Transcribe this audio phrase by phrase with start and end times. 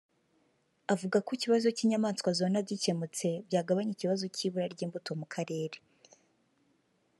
[0.93, 5.77] Avuga ko ikibazo cy’inyamaswa zona gikemutse byagabanya ikibazo cy’ibura ry’imbuto mu karere